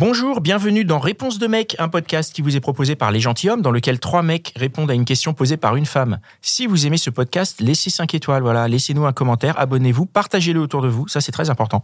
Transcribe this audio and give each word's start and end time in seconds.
Bonjour, 0.00 0.40
bienvenue 0.40 0.86
dans 0.86 0.98
Réponse 0.98 1.38
de 1.38 1.46
mec, 1.46 1.76
un 1.78 1.90
podcast 1.90 2.32
qui 2.32 2.40
vous 2.40 2.56
est 2.56 2.60
proposé 2.60 2.96
par 2.96 3.10
Les 3.10 3.20
Gentilshommes, 3.20 3.60
dans 3.60 3.70
lequel 3.70 4.00
trois 4.00 4.22
mecs 4.22 4.54
répondent 4.56 4.90
à 4.90 4.94
une 4.94 5.04
question 5.04 5.34
posée 5.34 5.58
par 5.58 5.76
une 5.76 5.84
femme. 5.84 6.20
Si 6.40 6.66
vous 6.66 6.86
aimez 6.86 6.96
ce 6.96 7.10
podcast, 7.10 7.60
laissez 7.60 7.90
5 7.90 8.14
étoiles, 8.14 8.40
voilà, 8.40 8.66
laissez-nous 8.66 9.04
un 9.04 9.12
commentaire, 9.12 9.60
abonnez-vous, 9.60 10.06
partagez-le 10.06 10.58
autour 10.58 10.80
de 10.80 10.88
vous, 10.88 11.06
ça 11.06 11.20
c'est 11.20 11.32
très 11.32 11.50
important. 11.50 11.82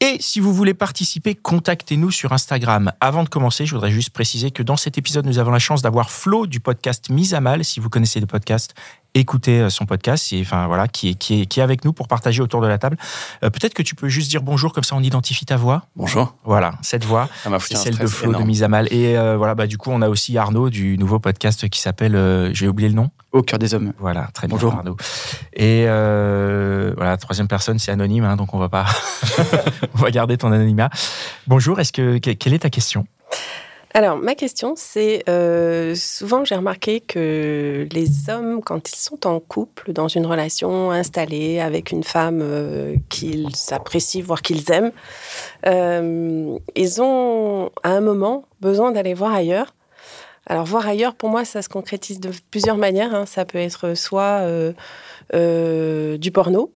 Et 0.00 0.18
si 0.20 0.38
vous 0.38 0.52
voulez 0.52 0.74
participer, 0.74 1.34
contactez-nous 1.34 2.10
sur 2.10 2.34
Instagram. 2.34 2.92
Avant 3.00 3.24
de 3.24 3.30
commencer, 3.30 3.64
je 3.64 3.74
voudrais 3.74 3.90
juste 3.90 4.10
préciser 4.10 4.50
que 4.50 4.62
dans 4.62 4.76
cet 4.76 4.98
épisode, 4.98 5.24
nous 5.24 5.38
avons 5.38 5.50
la 5.50 5.58
chance 5.58 5.80
d'avoir 5.80 6.10
Flo 6.10 6.46
du 6.46 6.60
podcast 6.60 7.08
Mise 7.08 7.32
à 7.32 7.40
Mal, 7.40 7.64
si 7.64 7.80
vous 7.80 7.88
connaissez 7.88 8.20
le 8.20 8.26
podcast, 8.26 8.74
écouter 9.18 9.60
euh, 9.60 9.70
son 9.70 9.86
podcast, 9.86 10.32
et, 10.32 10.40
enfin 10.40 10.66
voilà, 10.66 10.88
qui 10.88 11.10
est, 11.10 11.14
qui, 11.14 11.42
est, 11.42 11.46
qui 11.46 11.60
est 11.60 11.62
avec 11.62 11.84
nous 11.84 11.92
pour 11.92 12.08
partager 12.08 12.42
autour 12.42 12.60
de 12.60 12.66
la 12.66 12.78
table. 12.78 12.96
Euh, 13.42 13.50
Peut-être 13.50 13.74
que 13.74 13.82
tu 13.82 13.94
peux 13.94 14.08
juste 14.08 14.30
dire 14.30 14.42
bonjour, 14.42 14.72
comme 14.72 14.84
ça 14.84 14.94
on 14.96 15.02
identifie 15.02 15.44
ta 15.46 15.56
voix. 15.56 15.82
Bonjour. 15.96 16.34
Voilà, 16.44 16.74
cette 16.82 17.04
voix, 17.04 17.28
c'est 17.60 17.76
celle 17.76 17.98
de 17.98 18.06
Flo 18.06 18.32
de. 18.32 18.42
Mise 18.44 18.62
à 18.62 18.68
Mal. 18.68 18.86
Et 18.92 19.16
euh, 19.16 19.36
voilà, 19.36 19.54
bah 19.54 19.66
du 19.66 19.78
coup 19.78 19.90
on 19.90 20.02
a 20.02 20.08
aussi 20.08 20.36
Arnaud 20.38 20.70
du 20.70 20.98
nouveau 20.98 21.18
podcast 21.18 21.68
qui 21.68 21.80
s'appelle, 21.80 22.14
euh, 22.14 22.52
j'ai 22.54 22.68
oublié 22.68 22.88
le 22.88 22.94
nom. 22.94 23.10
Au 23.32 23.42
cœur 23.42 23.58
des 23.58 23.74
hommes. 23.74 23.92
Voilà, 23.98 24.28
très 24.32 24.46
bien 24.46 24.56
Bonjour. 24.56 24.72
Arnaud. 24.74 24.96
Et 25.54 25.84
voilà, 25.86 27.10
la 27.10 27.16
troisième 27.16 27.48
personne 27.48 27.78
c'est 27.78 27.90
anonyme, 27.92 28.24
hein, 28.24 28.36
donc 28.36 28.54
on 28.54 28.58
va 28.58 28.68
pas, 28.68 28.86
on 29.94 29.98
va 29.98 30.10
garder 30.10 30.36
ton 30.36 30.52
anonymat. 30.52 30.90
Bonjour, 31.46 31.80
est-ce 31.80 31.92
que- 31.92 32.18
quelle 32.18 32.54
est 32.54 32.60
ta 32.60 32.70
question? 32.70 33.06
Alors, 33.96 34.18
ma 34.18 34.34
question, 34.34 34.74
c'est 34.76 35.22
euh, 35.26 35.94
souvent 35.94 36.44
j'ai 36.44 36.54
remarqué 36.54 37.00
que 37.00 37.88
les 37.90 38.28
hommes, 38.28 38.60
quand 38.62 38.92
ils 38.92 38.94
sont 38.94 39.26
en 39.26 39.40
couple, 39.40 39.94
dans 39.94 40.06
une 40.06 40.26
relation 40.26 40.90
installée 40.90 41.60
avec 41.60 41.92
une 41.92 42.04
femme 42.04 42.40
euh, 42.42 42.96
qu'ils 43.08 43.48
apprécient, 43.70 44.22
voire 44.22 44.42
qu'ils 44.42 44.70
aiment, 44.70 44.92
euh, 45.64 46.58
ils 46.74 47.00
ont 47.00 47.70
à 47.84 47.92
un 47.92 48.02
moment 48.02 48.44
besoin 48.60 48.92
d'aller 48.92 49.14
voir 49.14 49.32
ailleurs. 49.32 49.74
Alors, 50.44 50.66
voir 50.66 50.86
ailleurs, 50.86 51.14
pour 51.14 51.30
moi, 51.30 51.46
ça 51.46 51.62
se 51.62 51.70
concrétise 51.70 52.20
de 52.20 52.32
plusieurs 52.50 52.76
manières. 52.76 53.14
hein. 53.14 53.24
Ça 53.24 53.46
peut 53.46 53.56
être 53.56 53.94
soit 53.94 54.42
du 55.32 56.32
porno, 56.32 56.75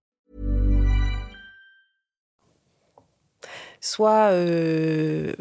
Soit 3.81 4.29
euh, 4.31 5.33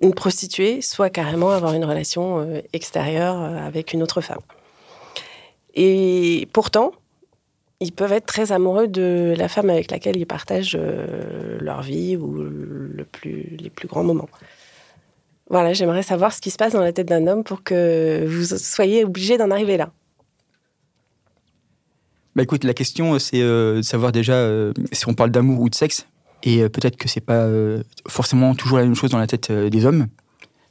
une 0.00 0.14
prostituée, 0.14 0.80
soit 0.80 1.10
carrément 1.10 1.50
avoir 1.50 1.74
une 1.74 1.84
relation 1.84 2.40
euh, 2.40 2.60
extérieure 2.72 3.42
euh, 3.42 3.66
avec 3.66 3.92
une 3.92 4.02
autre 4.02 4.20
femme. 4.20 4.40
Et 5.74 6.48
pourtant, 6.52 6.92
ils 7.80 7.92
peuvent 7.92 8.12
être 8.12 8.26
très 8.26 8.52
amoureux 8.52 8.88
de 8.88 9.34
la 9.36 9.48
femme 9.48 9.68
avec 9.70 9.90
laquelle 9.90 10.16
ils 10.16 10.26
partagent 10.26 10.78
leur 11.60 11.82
vie 11.82 12.16
ou 12.16 12.44
les 13.24 13.70
plus 13.70 13.88
grands 13.88 14.02
moments. 14.02 14.28
Voilà, 15.48 15.72
j'aimerais 15.72 16.02
savoir 16.02 16.32
ce 16.32 16.40
qui 16.40 16.50
se 16.50 16.56
passe 16.56 16.74
dans 16.74 16.80
la 16.80 16.92
tête 16.92 17.08
d'un 17.08 17.26
homme 17.26 17.42
pour 17.42 17.62
que 17.62 18.26
vous 18.26 18.56
soyez 18.58 19.04
obligé 19.04 19.38
d'en 19.38 19.50
arriver 19.50 19.76
là. 19.76 19.90
Bah 22.36 22.42
écoute, 22.42 22.64
la 22.64 22.74
question, 22.74 23.18
c'est 23.18 23.40
de 23.40 23.80
savoir 23.82 24.12
déjà 24.12 24.46
si 24.92 25.08
on 25.08 25.14
parle 25.14 25.30
d'amour 25.30 25.60
ou 25.60 25.68
de 25.70 25.74
sexe. 25.74 26.06
Et 26.42 26.62
euh, 26.62 26.68
peut-être 26.68 26.96
que 26.96 27.08
c'est 27.08 27.20
pas 27.20 27.44
euh, 27.44 27.82
forcément 28.08 28.54
toujours 28.54 28.78
la 28.78 28.84
même 28.84 28.94
chose 28.94 29.10
dans 29.10 29.18
la 29.18 29.26
tête 29.26 29.50
euh, 29.50 29.68
des 29.68 29.84
hommes. 29.84 30.06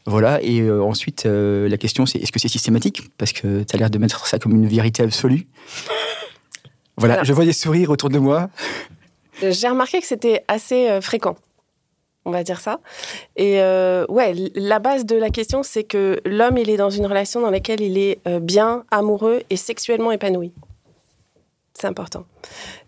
Voilà. 0.06 0.42
Et 0.42 0.62
euh, 0.62 0.82
ensuite, 0.82 1.26
euh, 1.26 1.70
la 1.70 1.78
question, 1.78 2.06
c'est 2.06 2.18
est-ce 2.20 2.32
que 2.32 2.40
c'est 2.40 2.48
systématique? 2.48 3.10
Parce 3.18 3.32
que 3.32 3.64
tu 3.64 3.76
as 3.76 3.80
l'air 3.80 3.90
de 3.90 3.98
mettre 4.00 4.26
ça 4.26 4.40
comme 4.40 4.56
une 4.56 4.68
vérité 4.68 5.04
absolue. 5.04 5.48
Voilà, 6.98 7.24
je 7.24 7.32
vois 7.34 7.46
des 7.46 7.54
sourires 7.54 7.92
autour 7.92 8.10
de 8.10 8.18
moi. 8.18 8.50
J'ai 9.42 9.68
remarqué 9.68 10.02
que 10.02 10.08
c'était 10.08 10.44
assez 10.48 10.90
euh, 10.90 11.02
fréquent, 11.02 11.36
on 12.26 12.32
va 12.32 12.44
dire 12.44 12.60
ça. 12.60 12.80
Et 13.38 13.60
ouais, 14.10 14.34
la 14.56 14.80
base 14.80 15.06
de 15.06 15.16
la 15.16 15.30
question, 15.30 15.64
c'est 15.64 15.84
que 15.84 16.20
l'homme, 16.26 16.58
il 16.58 16.70
est 16.70 16.78
dans 16.78 16.90
une 16.90 17.06
relation 17.06 17.40
dans 17.42 17.52
laquelle 17.52 17.82
il 17.82 17.98
est 17.98 18.20
bien, 18.42 18.84
amoureux 18.92 19.44
et 19.50 19.56
sexuellement 19.56 20.12
épanoui. 20.12 20.52
C'est 21.80 21.88
important. 21.88 22.26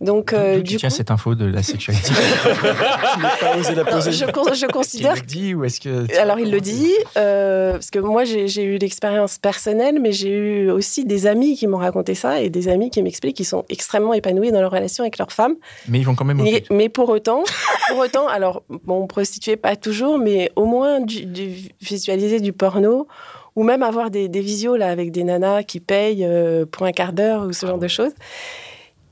Donc, 0.02 0.34
euh, 0.34 0.59
du 0.59 0.75
tiens 0.75 0.90
coup, 0.90 0.96
cette 0.96 1.12
info 1.12 1.34
de 1.34 1.46
la 1.46 1.63
sexualité 1.63 2.12
pas 3.40 3.57
osé 3.57 3.74
la 3.75 3.84
non, 3.84 4.02
je, 4.02 4.25
con- 4.31 4.53
je 4.53 4.66
Tu 4.66 4.72
considère 4.72 5.16
le 5.16 5.22
dis 5.22 5.53
ou 5.56 5.63
est-ce 5.63 5.79
que 5.79 6.18
alors 6.19 6.40
il 6.40 6.52
le 6.52 6.59
dit, 6.59 6.91
euh, 7.18 7.74
parce 7.74 7.90
que 7.90 8.00
moi 8.00 8.24
j'ai 8.25 8.63
eu 8.63 8.78
l'expérience 8.78 9.38
personnelle, 9.38 10.00
mais 10.02 10.12
j'ai 10.12 10.29
eu 10.29 10.72
aussi 10.72 11.06
des 11.06 11.25
amis 11.28 11.56
qui 11.56 11.68
m'ont 11.68 11.78
raconté 11.78 12.16
ça 12.16 12.41
et 12.41 12.50
des 12.50 12.68
amis 12.68 12.90
qui 12.90 13.02
m'expliquent 13.02 13.38
qu'ils 13.38 13.46
sont 13.46 13.63
extrêmement 13.69 14.13
épanouis 14.13 14.52
dans 14.52 14.62
leur 14.62 14.72
relation 14.72 15.03
avec 15.03 15.18
leur 15.18 15.31
femme. 15.31 15.56
Mais 15.88 16.00
ils 16.00 16.06
vont 16.06 16.16
quand 16.16 16.25
même 16.25 16.41
but. 16.44 16.66
mais 16.69 16.90
pour 16.90 17.09
autant, 17.09 17.44
pour 17.90 18.00
autant, 18.00 18.28
alors 18.28 18.63
bon, 18.69 19.08
prostituée 19.08 19.56
pas 19.56 19.75
toujours, 19.75 20.18
mais 20.18 20.52
au 20.56 20.66
moins 20.66 21.00
du, 21.00 21.25
du- 21.25 21.69
visualiser 21.81 22.40
du 22.41 22.52
porno 22.53 23.08
ou 23.56 23.63
même 23.63 23.84
avoir 23.84 24.12
des, 24.12 24.29
des 24.29 24.40
visios 24.41 24.75
là 24.78 24.90
avec 24.90 25.12
des 25.12 25.23
nanas 25.23 25.63
qui 25.63 25.79
payent 25.81 26.25
euh, 26.25 26.66
pour 26.66 26.85
un 26.85 26.91
quart 26.94 27.12
d'heure 27.13 27.44
ou 27.44 27.53
ce 27.53 27.66
genre 27.66 27.78
de 27.79 27.88
choses. 27.90 28.12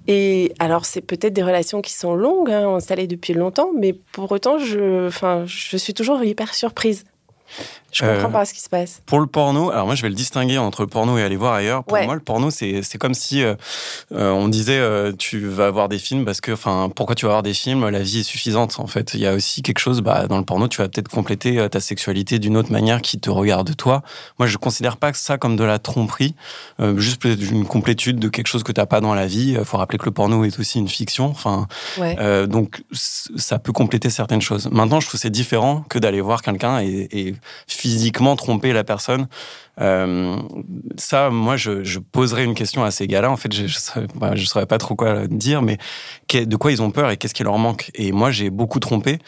Et 0.08 0.54
alors 0.60 0.86
c'est 0.86 1.02
peut-être 1.02 1.34
des 1.34 1.44
relations 1.44 1.82
qui 1.82 1.94
sont 1.94 2.16
longues, 2.16 2.52
hein, 2.52 2.76
installées 2.76 3.08
depuis 3.08 3.34
longtemps, 3.34 3.72
mais 3.78 3.94
pour 3.94 4.32
autant, 4.32 4.58
je, 4.58 5.10
je 5.46 5.78
suis 5.78 5.94
toujours 5.94 6.24
hyper 6.24 6.54
surprise. 6.54 7.04
Je 7.92 8.04
comprends 8.06 8.28
Euh, 8.30 8.32
pas 8.32 8.46
ce 8.46 8.54
qui 8.54 8.62
se 8.62 8.70
passe. 8.70 9.02
Pour 9.06 9.20
le 9.20 9.26
porno, 9.28 9.72
alors 9.72 9.86
moi 9.86 9.96
je 9.96 10.02
vais 10.04 10.10
le 10.10 10.16
distinguer 10.16 10.58
entre 10.58 10.82
le 10.82 10.88
porno 10.88 11.18
et 11.18 11.24
aller 11.24 11.36
voir 11.36 11.54
ailleurs. 11.54 11.84
Pour 11.84 11.94
Ouais. 11.94 12.06
moi, 12.06 12.16
le 12.16 12.22
porno, 12.22 12.50
c'est 12.52 12.82
comme 13.00 13.14
si 13.14 13.44
euh, 13.44 13.56
euh, 14.14 14.32
on 14.32 14.48
disait 14.48 14.78
euh, 14.78 15.12
tu 15.18 15.40
vas 15.48 15.70
voir 15.72 15.90
des 15.90 15.98
films 16.00 16.26
parce 16.26 16.42
que, 16.42 16.52
enfin, 16.52 16.92
pourquoi 16.96 17.16
tu 17.16 17.26
vas 17.26 17.32
voir 17.32 17.44
des 17.44 17.54
films? 17.54 17.88
La 17.90 18.02
vie 18.02 18.20
est 18.20 18.24
suffisante 18.24 18.80
en 18.80 18.88
fait. 18.88 19.14
Il 19.16 19.20
y 19.22 19.26
a 19.28 19.34
aussi 19.34 19.62
quelque 19.62 19.80
chose, 19.80 20.02
bah, 20.02 20.28
dans 20.28 20.38
le 20.38 20.46
porno, 20.46 20.68
tu 20.68 20.78
vas 20.82 20.88
peut-être 20.88 21.08
compléter 21.10 21.68
ta 21.70 21.80
sexualité 21.80 22.40
d'une 22.40 22.58
autre 22.58 22.72
manière 22.72 23.02
qui 23.02 23.20
te 23.20 23.30
regarde 23.30 23.76
toi. 23.76 24.04
Moi, 24.38 24.48
je 24.48 24.58
considère 24.58 24.98
pas 24.98 25.14
ça 25.14 25.38
comme 25.38 25.56
de 25.56 25.64
la 25.64 25.80
tromperie, 25.80 26.36
euh, 26.80 26.98
juste 27.00 27.22
peut-être 27.22 27.42
une 27.42 27.66
complétude 27.66 28.20
de 28.20 28.30
quelque 28.30 28.48
chose 28.48 28.64
que 28.64 28.72
t'as 28.72 28.86
pas 28.86 29.02
dans 29.02 29.14
la 29.16 29.26
vie. 29.26 29.56
Il 29.58 29.66
faut 29.66 29.78
rappeler 29.78 29.98
que 29.98 30.06
le 30.06 30.12
porno 30.12 30.44
est 30.46 30.60
aussi 30.60 30.78
une 30.80 30.88
fiction. 30.88 31.26
Enfin, 31.26 31.68
Ouais. 31.98 32.48
donc, 32.48 32.84
ça 32.92 33.58
peut 33.60 33.72
compléter 33.74 34.10
certaines 34.10 34.42
choses. 34.42 34.70
Maintenant, 34.72 35.00
je 35.00 35.08
trouve 35.08 35.20
c'est 35.20 35.30
différent 35.30 35.84
que 35.90 36.00
d'aller 36.00 36.22
voir 36.22 36.42
quelqu'un 36.42 36.80
et, 36.82 37.08
et 37.12 37.36
physiquement 37.80 38.36
tromper 38.36 38.74
la 38.74 38.84
personne. 38.84 39.28
Euh, 39.80 40.38
ça, 40.98 41.30
moi, 41.30 41.58
je, 41.58 41.84
je 41.84 42.00
poserais 42.00 42.44
une 42.44 42.54
question 42.54 42.84
à 42.84 42.92
ces 42.92 43.08
gars-là. 43.08 43.32
En 43.32 43.38
fait, 43.38 43.54
je 43.54 43.64
ne 43.64 43.68
saurais, 43.68 44.08
bah, 44.16 44.34
saurais 44.38 44.66
pas 44.66 44.78
trop 44.78 44.96
quoi 44.96 45.28
dire, 45.28 45.62
mais 45.62 45.78
de 46.34 46.56
quoi 46.56 46.72
ils 46.72 46.82
ont 46.82 46.92
peur 46.92 47.10
et 47.10 47.18
qu'est-ce 47.18 47.34
qui 47.34 47.44
leur 47.44 47.58
manque. 47.58 47.92
Et 47.96 48.12
moi, 48.12 48.32
j'ai 48.32 48.50
beaucoup 48.50 48.80
trompé. 48.80 49.20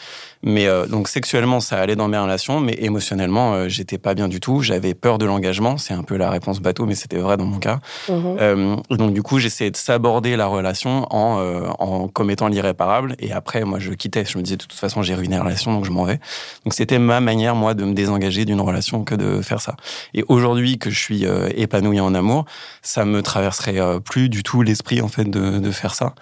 Mais 0.44 0.66
euh, 0.66 0.86
donc, 0.86 1.08
sexuellement, 1.08 1.60
ça 1.60 1.78
allait 1.78 1.94
dans 1.94 2.08
mes 2.08 2.18
relations, 2.18 2.58
mais 2.58 2.74
émotionnellement, 2.80 3.54
euh, 3.54 3.68
j'étais 3.68 3.98
pas 3.98 4.14
bien 4.14 4.28
du 4.28 4.40
tout. 4.40 4.60
J'avais 4.60 4.92
peur 4.94 5.18
de 5.18 5.24
l'engagement. 5.24 5.78
C'est 5.78 5.94
un 5.94 6.02
peu 6.02 6.16
la 6.16 6.30
réponse 6.30 6.60
bateau, 6.60 6.84
mais 6.84 6.96
c'était 6.96 7.18
vrai 7.18 7.36
dans 7.36 7.44
mon 7.44 7.58
cas. 7.58 7.78
Mhm. 8.08 8.36
Euh, 8.40 8.76
donc 8.90 9.12
du 9.12 9.22
coup, 9.22 9.38
j'essayais 9.38 9.70
de 9.70 9.76
s'aborder 9.76 10.36
la 10.36 10.46
relation 10.46 11.06
en, 11.10 11.72
en 11.78 12.08
commettant 12.08 12.48
l'irréparable. 12.48 13.14
Et 13.20 13.32
après, 13.32 13.64
moi, 13.64 13.78
je 13.78 13.92
quittais. 13.92 14.24
Je 14.24 14.36
me 14.36 14.42
disais, 14.42 14.56
de 14.56 14.62
toute 14.62 14.72
façon, 14.72 15.02
j'ai 15.02 15.14
ruiné 15.14 15.36
la 15.36 15.44
relation, 15.44 15.72
donc 15.72 15.84
je 15.84 15.90
m'en 15.90 16.04
vais. 16.04 16.18
Donc 16.64 16.74
c'était 16.74 16.98
ma 16.98 17.20
manière, 17.20 17.54
moi, 17.54 17.74
de 17.74 17.84
me 17.84 17.94
désengager 17.94 18.44
d'une 18.44 18.60
relation 18.60 19.04
que 19.04 19.14
de 19.14 19.42
faire 19.42 19.60
ça. 19.60 19.76
Et 20.12 20.24
aujourd'hui 20.28 20.41
que 20.78 20.90
je 20.90 20.98
suis 20.98 21.26
euh, 21.26 21.48
épanoui 21.54 22.00
en 22.00 22.14
amour, 22.14 22.44
ça 22.82 23.04
me 23.04 23.22
traverserait 23.22 23.80
euh, 23.80 24.00
plus 24.00 24.28
du 24.28 24.42
tout 24.42 24.62
l'esprit, 24.62 25.00
en 25.00 25.08
fait, 25.08 25.24
de, 25.24 25.58
de 25.58 25.70
faire 25.70 25.94
ça. 25.94 26.14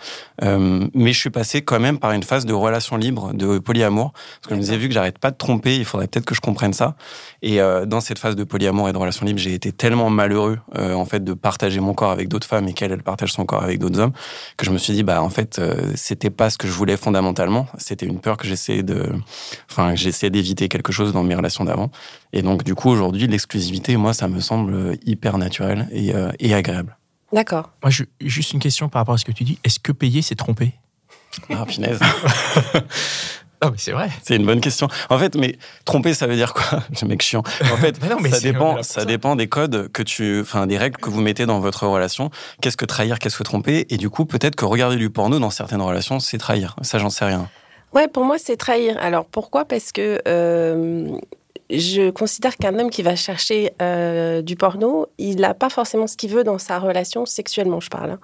Euh, 0.42 0.86
mais 0.94 1.12
je 1.12 1.18
suis 1.18 1.30
passé 1.30 1.62
quand 1.62 1.80
même 1.80 1.98
par 1.98 2.12
une 2.12 2.22
phase 2.22 2.46
de 2.46 2.52
relation 2.52 2.96
libre, 2.96 3.32
de 3.34 3.58
polyamour. 3.58 4.12
Parce 4.12 4.48
que 4.48 4.54
je 4.54 4.56
me 4.56 4.60
disais, 4.60 4.76
vu 4.76 4.88
que 4.88 4.94
j'arrête 4.94 5.18
pas 5.18 5.30
de 5.30 5.36
tromper, 5.36 5.76
il 5.76 5.84
faudrait 5.84 6.06
peut-être 6.06 6.24
que 6.24 6.34
je 6.34 6.40
comprenne 6.40 6.72
ça. 6.72 6.96
Et 7.42 7.60
euh, 7.60 7.86
dans 7.86 8.00
cette 8.00 8.18
phase 8.18 8.36
de 8.36 8.44
polyamour 8.44 8.88
et 8.88 8.92
de 8.92 8.98
relation 8.98 9.24
libre, 9.26 9.38
j'ai 9.38 9.54
été 9.54 9.72
tellement 9.72 10.10
malheureux, 10.10 10.58
en 10.76 11.04
fait, 11.04 11.22
de 11.24 11.34
partager 11.34 11.80
mon 11.80 11.94
corps 11.94 12.10
avec 12.10 12.28
d'autres 12.28 12.46
femmes 12.46 12.68
et 12.68 12.72
qu'elle, 12.72 12.92
elle 12.92 13.02
partage 13.02 13.32
son 13.32 13.44
corps 13.44 13.62
avec 13.62 13.78
d'autres 13.78 13.98
hommes, 14.00 14.12
que 14.56 14.64
je 14.64 14.70
me 14.70 14.78
suis 14.78 14.92
dit, 14.92 15.02
bah, 15.02 15.22
en 15.22 15.30
fait, 15.30 15.60
c'était 15.94 16.30
pas 16.30 16.50
ce 16.50 16.58
que 16.58 16.66
je 16.66 16.72
voulais 16.72 16.96
fondamentalement. 16.96 17.66
C'était 17.78 18.06
une 18.06 18.20
peur 18.20 18.36
que 18.36 18.46
j'essayais 18.46 18.82
de, 18.82 19.12
enfin, 19.70 19.92
que 19.92 19.96
j'essayais 19.98 20.30
d'éviter 20.30 20.68
quelque 20.68 20.92
chose 20.92 21.12
dans 21.12 21.22
mes 21.22 21.34
relations 21.34 21.64
d'avant. 21.64 21.90
Et 22.32 22.42
donc, 22.42 22.62
du 22.62 22.74
coup, 22.74 22.90
aujourd'hui, 22.90 23.26
l'exclusivité, 23.26 23.96
moi, 24.00 24.12
ça 24.14 24.26
me 24.28 24.40
semble 24.40 24.96
hyper 25.06 25.38
naturel 25.38 25.88
et, 25.92 26.14
euh, 26.14 26.30
et 26.40 26.54
agréable. 26.54 26.96
D'accord. 27.32 27.70
Moi, 27.82 27.90
je- 27.90 28.04
juste 28.20 28.52
une 28.52 28.58
question 28.60 28.88
par 28.88 29.00
rapport 29.02 29.14
à 29.14 29.18
ce 29.18 29.24
que 29.24 29.32
tu 29.32 29.44
dis. 29.44 29.58
Est-ce 29.62 29.78
que 29.78 29.92
payer, 29.92 30.20
c'est 30.22 30.34
tromper? 30.34 30.72
Ah, 31.50 31.64
punaise. 31.66 32.00
Non, 33.62 33.68
mais 33.72 33.76
c'est 33.76 33.92
vrai. 33.92 34.08
C'est 34.22 34.36
une 34.36 34.46
bonne 34.46 34.62
question. 34.62 34.88
En 35.10 35.18
fait, 35.18 35.34
mais 35.34 35.58
tromper, 35.84 36.14
ça 36.14 36.26
veut 36.26 36.34
dire 36.34 36.54
quoi? 36.54 36.82
Je 36.98 37.04
mec 37.04 37.20
chiant. 37.20 37.42
En 37.70 37.76
fait, 37.76 37.98
Mais 38.02 38.08
non, 38.08 38.16
mais 38.18 38.30
ça 38.30 38.40
dépend, 38.40 38.82
ça. 38.82 39.04
dépend 39.04 39.36
des 39.36 39.48
codes 39.48 39.92
que 39.92 40.02
tu, 40.02 40.40
enfin, 40.40 40.66
des 40.66 40.78
règles 40.78 40.96
que 40.96 41.10
vous 41.10 41.20
mettez 41.20 41.44
dans 41.44 41.60
votre 41.60 41.86
relation. 41.86 42.30
Qu'est-ce 42.62 42.78
que 42.78 42.86
trahir, 42.86 43.18
qu'est-ce 43.18 43.36
que 43.36 43.42
tromper? 43.42 43.86
Et 43.90 43.98
du 43.98 44.08
coup, 44.08 44.24
peut-être 44.24 44.56
que 44.56 44.64
regarder 44.64 44.96
du 44.96 45.10
porno 45.10 45.38
dans 45.38 45.50
certaines 45.50 45.82
relations, 45.82 46.20
c'est 46.20 46.38
trahir. 46.38 46.74
Ça, 46.80 46.98
j'en 46.98 47.10
sais 47.10 47.26
rien. 47.26 47.50
Ouais, 47.92 48.08
pour 48.08 48.24
moi, 48.24 48.36
c'est 48.38 48.56
trahir. 48.56 48.96
Alors 48.98 49.26
pourquoi? 49.26 49.66
Parce 49.66 49.92
que 49.92 50.22
euh, 50.26 51.08
je 51.70 52.10
considère 52.10 52.56
qu'un 52.56 52.78
homme 52.78 52.90
qui 52.90 53.02
va 53.02 53.16
chercher 53.16 53.72
euh, 53.80 54.42
du 54.42 54.56
porno, 54.56 55.06
il 55.18 55.40
n'a 55.40 55.54
pas 55.54 55.70
forcément 55.70 56.06
ce 56.06 56.16
qu'il 56.16 56.30
veut 56.30 56.44
dans 56.44 56.58
sa 56.58 56.78
relation 56.78 57.26
sexuellement, 57.26 57.80
je 57.80 57.88
parle. 57.88 58.10
hein. 58.10 58.20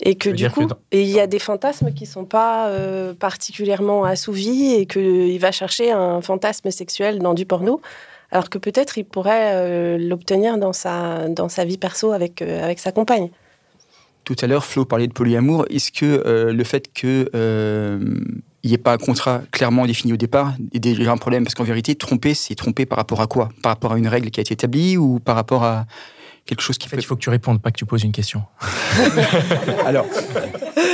Et 0.00 0.16
que 0.16 0.28
du 0.28 0.50
coup, 0.50 0.66
il 0.90 1.06
y 1.06 1.20
a 1.20 1.28
des 1.28 1.38
fantasmes 1.38 1.92
qui 1.94 2.04
sont 2.04 2.24
pas 2.24 2.68
euh, 2.68 3.14
particulièrement 3.14 4.04
assouvis 4.04 4.74
et 4.74 4.86
qu'il 4.86 5.38
va 5.38 5.52
chercher 5.52 5.92
un 5.92 6.20
fantasme 6.20 6.70
sexuel 6.72 7.20
dans 7.20 7.32
du 7.32 7.46
porno, 7.46 7.80
alors 8.32 8.50
que 8.50 8.58
peut-être 8.58 8.98
il 8.98 9.04
pourrait 9.04 9.52
euh, 9.54 9.96
l'obtenir 9.96 10.58
dans 10.58 10.72
sa, 10.72 11.28
dans 11.28 11.48
sa 11.48 11.64
vie 11.64 11.78
perso 11.78 12.10
avec, 12.10 12.42
avec 12.42 12.80
sa 12.80 12.90
compagne. 12.90 13.30
Tout 14.24 14.36
à 14.40 14.46
l'heure, 14.46 14.64
Flo 14.64 14.84
parlait 14.86 15.06
de 15.06 15.12
polyamour. 15.12 15.66
Est-ce 15.68 15.92
que 15.92 16.22
euh, 16.26 16.52
le 16.52 16.64
fait 16.64 16.92
que 16.94 17.28
euh, 17.34 17.98
il 18.62 18.68
n'y 18.68 18.74
ait 18.74 18.78
pas 18.78 18.92
un 18.92 18.98
contrat 18.98 19.42
clairement 19.52 19.84
défini 19.84 20.14
au 20.14 20.16
départ 20.16 20.54
est 20.72 20.78
déjà 20.78 21.12
un 21.12 21.18
problème? 21.18 21.44
Parce 21.44 21.54
qu'en 21.54 21.64
vérité, 21.64 21.94
tromper, 21.94 22.32
c'est 22.32 22.54
tromper 22.54 22.86
par 22.86 22.96
rapport 22.96 23.20
à 23.20 23.26
quoi? 23.26 23.50
Par 23.62 23.70
rapport 23.70 23.92
à 23.92 23.98
une 23.98 24.08
règle 24.08 24.30
qui 24.30 24.40
a 24.40 24.42
été 24.42 24.54
établie 24.54 24.96
ou 24.96 25.20
par 25.20 25.36
rapport 25.36 25.62
à 25.62 25.84
quelque 26.46 26.62
chose 26.62 26.78
qui 26.78 26.88
En 26.88 26.90
fait, 26.90 26.96
peut... 26.96 27.02
il 27.02 27.04
faut 27.04 27.16
que 27.16 27.20
tu 27.20 27.28
répondes, 27.28 27.60
pas 27.60 27.70
que 27.70 27.76
tu 27.76 27.84
poses 27.84 28.02
une 28.02 28.12
question. 28.12 28.42
Alors, 29.86 30.06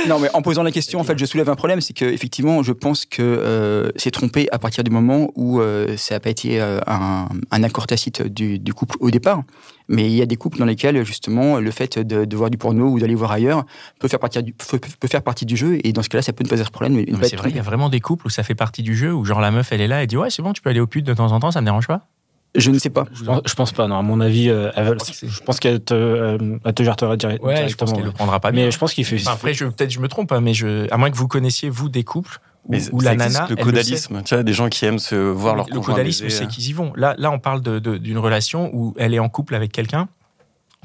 non, 0.07 0.19
mais 0.19 0.29
en 0.33 0.41
posant 0.41 0.63
la 0.63 0.71
question, 0.71 0.99
en 0.99 1.03
fait, 1.03 1.17
je 1.17 1.25
soulève 1.25 1.49
un 1.49 1.55
problème, 1.55 1.81
c'est 1.81 1.93
que 1.93 2.05
effectivement, 2.05 2.63
je 2.63 2.71
pense 2.71 3.05
que 3.05 3.21
euh, 3.21 3.89
c'est 3.95 4.11
trompé 4.11 4.47
à 4.51 4.59
partir 4.59 4.83
du 4.83 4.91
moment 4.91 5.31
où 5.35 5.59
euh, 5.59 5.95
ça 5.97 6.15
n'a 6.15 6.19
pas 6.19 6.29
été 6.29 6.61
euh, 6.61 6.79
un, 6.87 7.63
accord 7.63 7.87
tacite 7.87 8.21
du, 8.21 8.73
couple 8.73 8.97
au 8.99 9.11
départ. 9.11 9.43
Mais 9.87 10.05
il 10.05 10.15
y 10.15 10.21
a 10.21 10.25
des 10.25 10.37
couples 10.37 10.57
dans 10.57 10.65
lesquels 10.65 11.03
justement 11.05 11.59
le 11.59 11.71
fait 11.71 11.99
de, 11.99 12.35
voir 12.35 12.49
du 12.49 12.57
porno 12.57 12.87
ou 12.87 12.99
d'aller 12.99 13.15
voir 13.15 13.31
ailleurs 13.31 13.65
peut 13.99 14.07
faire 14.07 14.19
partie 14.19 14.41
du 14.41 14.53
peut, 14.53 15.07
faire 15.07 15.21
partie 15.21 15.45
du 15.45 15.57
jeu 15.57 15.79
et 15.83 15.91
dans 15.91 16.01
ce 16.01 16.09
cas-là, 16.09 16.21
ça 16.21 16.31
peut 16.31 16.43
ne 16.43 16.49
pas 16.49 16.59
être 16.59 16.71
problème. 16.71 16.93
mais 16.93 17.05
c'est 17.23 17.35
vrai, 17.35 17.49
il 17.49 17.55
y 17.55 17.59
a 17.59 17.63
vraiment 17.63 17.89
des 17.89 17.99
couples 17.99 18.27
où 18.27 18.29
ça 18.29 18.43
fait 18.43 18.55
partie 18.55 18.83
du 18.83 18.95
jeu, 18.95 19.13
où 19.13 19.25
genre 19.25 19.41
la 19.41 19.51
meuf, 19.51 19.71
elle 19.71 19.81
est 19.81 19.87
là, 19.87 20.01
elle 20.01 20.07
dit 20.07 20.17
ouais, 20.17 20.29
c'est 20.29 20.41
bon, 20.41 20.53
tu 20.53 20.61
peux 20.61 20.69
aller 20.69 20.79
au 20.79 20.87
pute 20.87 21.05
de 21.05 21.13
temps 21.13 21.31
en 21.31 21.39
temps, 21.39 21.51
ça 21.51 21.61
me 21.61 21.65
dérange 21.65 21.87
pas. 21.87 22.07
Je 22.55 22.69
ne 22.69 22.77
sais 22.79 22.89
pas. 22.89 23.05
Je 23.13 23.23
pense, 23.23 23.41
je 23.45 23.53
pense 23.53 23.71
pas, 23.71 23.87
non. 23.87 23.97
À 23.97 24.01
mon 24.01 24.19
avis, 24.19 24.49
euh, 24.49 24.71
elle 24.75 24.97
je 25.23 25.39
pense 25.41 25.59
qu'elle 25.59 25.79
te, 25.81 25.93
euh, 25.93 26.37
elle 26.65 26.73
te 26.73 26.83
gérera 26.83 27.15
direct- 27.15 27.41
Ouais, 27.43 27.55
je 27.69 27.75
pense 27.75 27.91
directement. 27.91 27.91
qu'elle 27.93 28.03
le 28.03 28.09
ouais. 28.09 28.13
prendra 28.15 28.39
pas 28.41 28.51
bien. 28.51 28.65
Mais 28.65 28.71
je 28.71 28.77
pense 28.77 28.93
qu'il 28.93 29.05
fait. 29.05 29.15
Enfin, 29.21 29.31
après, 29.33 29.53
peut-être 29.53 29.89
je 29.91 29.99
me 29.99 30.07
trompe, 30.09 30.31
hein, 30.33 30.41
mais 30.41 30.53
je, 30.53 30.91
à 30.93 30.97
moins 30.97 31.09
que 31.09 31.15
vous 31.15 31.29
connaissiez, 31.29 31.69
vous, 31.69 31.87
des 31.87 32.03
couples 32.03 32.39
où, 32.65 32.71
Mais 32.73 32.81
où 32.91 32.99
la 32.99 33.13
existe, 33.13 33.33
nana. 33.35 33.45
le 33.47 33.53
elle 33.53 33.57
le 33.59 33.63
caudalisme, 33.71 34.21
tu 34.23 34.35
vois, 34.35 34.43
des 34.43 34.53
gens 34.53 34.67
qui 34.67 34.85
aiment 34.85 34.99
se 34.99 35.15
voir 35.15 35.55
leur 35.55 35.65
Le 35.67 35.75
conjoint 35.75 35.93
caudalisme, 35.93 36.29
c'est 36.29 36.47
qu'ils 36.47 36.67
y 36.67 36.73
vont. 36.73 36.91
Là, 36.97 37.15
là 37.17 37.31
on 37.31 37.39
parle 37.39 37.61
d'une 37.61 38.17
relation 38.17 38.69
où 38.73 38.93
elle 38.97 39.13
est 39.13 39.19
en 39.19 39.29
couple 39.29 39.55
avec 39.55 39.71
quelqu'un 39.71 40.09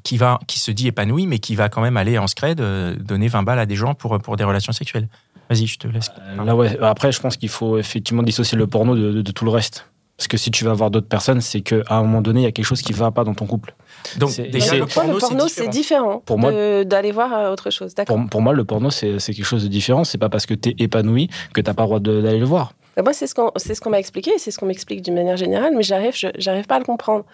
qui, 0.04 0.16
va, 0.18 0.38
qui 0.46 0.60
se 0.60 0.70
dit 0.70 0.86
épanoui, 0.86 1.26
mais 1.26 1.40
qui 1.40 1.56
va 1.56 1.68
quand 1.68 1.82
même 1.82 1.96
aller 1.96 2.16
en 2.16 2.28
scred 2.28 2.60
euh, 2.60 2.94
donner 2.94 3.26
20 3.26 3.42
balles 3.42 3.58
à 3.58 3.66
des 3.66 3.74
gens 3.74 3.94
pour, 3.94 4.16
pour 4.20 4.36
des 4.36 4.44
relations 4.44 4.72
sexuelles. 4.72 5.08
Vas-y, 5.50 5.66
je 5.66 5.78
te 5.78 5.88
laisse. 5.88 6.10
Euh, 6.20 6.44
Là, 6.44 6.54
ouais. 6.54 6.78
Après, 6.80 7.10
je 7.10 7.20
pense 7.20 7.36
qu'il 7.36 7.48
faut 7.48 7.76
effectivement 7.76 8.22
dissocier 8.22 8.56
le 8.56 8.68
porno 8.68 8.94
de, 8.94 9.10
de- 9.10 9.22
de 9.22 9.30
tout 9.32 9.44
le 9.44 9.50
reste. 9.50 9.88
Parce 10.16 10.28
que 10.28 10.36
si 10.38 10.50
tu 10.50 10.64
vas 10.64 10.72
voir 10.72 10.90
d'autres 10.90 11.08
personnes, 11.08 11.42
c'est 11.42 11.60
qu'à 11.60 11.82
un 11.90 12.02
moment 12.02 12.22
donné, 12.22 12.40
il 12.40 12.44
y 12.44 12.46
a 12.46 12.52
quelque 12.52 12.64
chose 12.64 12.80
qui 12.80 12.94
va 12.94 13.10
pas 13.10 13.22
dans 13.22 13.34
ton 13.34 13.44
couple. 13.46 13.74
Donc, 14.18 14.30
c'est- 14.30 14.44
déjà, 14.48 14.74
le 14.74 14.86
porno, 14.86 15.12
le 15.14 15.18
porno, 15.18 15.46
c'est 15.48 15.68
différent. 15.68 15.70
différent, 15.70 16.22
Pour 16.24 16.38
moi- 16.38 16.52
de- 16.52 16.84
d'aller 16.84 17.12
voir 17.12 17.34
euh, 17.34 17.52
autre 17.52 17.68
chose. 17.70 17.94
D'accord. 17.94 18.16
Pour, 18.16 18.28
pour 18.30 18.40
moi, 18.40 18.54
le 18.54 18.64
porno, 18.64 18.90
c'est 18.90 19.18
quelque 19.18 19.44
chose 19.44 19.62
de 19.64 19.68
différent. 19.68 20.04
C'est 20.04 20.16
pas 20.16 20.30
parce 20.30 20.46
que 20.46 20.54
tu 20.54 20.70
es 20.70 20.74
épanoui 20.78 21.28
que 21.52 21.60
t'as 21.60 21.74
pas 21.74 21.82
le 21.82 21.86
droit 21.88 22.00
d'aller 22.00 22.38
le 22.38 22.46
voir. 22.46 22.72
Bah, 22.96 23.02
Moi, 23.02 23.12
c'est 23.12 23.26
ce 23.26 23.34
qu'on 23.34 23.50
ce 23.56 23.78
qu'on 23.78 23.90
m'a 23.90 23.98
expliqué, 23.98 24.32
c'est 24.38 24.50
ce 24.50 24.58
qu'on 24.58 24.64
m'explique 24.66 25.02
d'une 25.02 25.14
manière 25.14 25.36
générale, 25.36 25.74
mais 25.76 25.82
j'arrive 25.82 26.16
je- 26.16 26.28
j'arrive 26.38 26.64
pas 26.66 26.76
à 26.76 26.78
le 26.78 26.86
comprendre. 26.86 27.26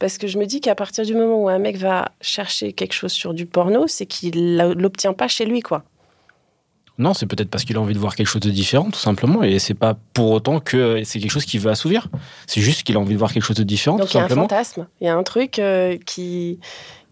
Parce 0.00 0.18
que 0.18 0.26
je 0.26 0.36
me 0.38 0.44
dis 0.44 0.60
qu'à 0.60 0.74
partir 0.74 1.04
du 1.04 1.14
moment 1.14 1.40
où 1.40 1.48
un 1.48 1.60
mec 1.60 1.76
va 1.76 2.08
chercher 2.20 2.72
quelque 2.72 2.94
chose 2.94 3.12
sur 3.12 3.32
du 3.32 3.46
porno, 3.46 3.86
c'est 3.86 4.06
qu'il 4.06 4.56
l'a- 4.56 4.74
l'obtient 4.74 5.12
pas 5.12 5.28
chez 5.28 5.44
lui, 5.44 5.60
quoi. 5.60 5.84
Non, 6.96 7.12
c'est 7.12 7.26
peut-être 7.26 7.50
parce 7.50 7.64
qu'il 7.64 7.76
a 7.76 7.80
envie 7.80 7.94
de 7.94 7.98
voir 7.98 8.14
quelque 8.14 8.28
chose 8.28 8.42
de 8.42 8.50
différent, 8.50 8.88
tout 8.90 9.00
simplement. 9.00 9.42
Et 9.42 9.58
c'est 9.58 9.74
pas 9.74 9.96
pour 10.12 10.30
autant 10.30 10.60
que 10.60 11.02
c'est 11.04 11.18
quelque 11.18 11.30
chose 11.32 11.44
qu'il 11.44 11.58
veut 11.60 11.70
assouvir. 11.70 12.08
C'est 12.46 12.60
juste 12.60 12.84
qu'il 12.84 12.96
a 12.96 13.00
envie 13.00 13.14
de 13.14 13.18
voir 13.18 13.32
quelque 13.32 13.42
chose 13.42 13.56
de 13.56 13.64
différent, 13.64 13.96
Donc 13.96 14.06
tout 14.06 14.12
il 14.12 14.16
y 14.18 14.20
a 14.20 14.24
un 14.24 14.28
simplement. 14.28 14.48
fantasme, 14.48 14.86
il 15.00 15.06
y 15.06 15.08
a 15.08 15.16
un 15.16 15.22
truc 15.24 15.58
euh, 15.58 15.98
qui, 16.06 16.60